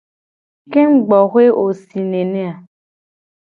Kengugboxue 0.71 1.45
wo 1.57 1.65
le 1.73 1.75
sii 1.85 2.05
nene 2.11 2.41
a? 2.51 2.53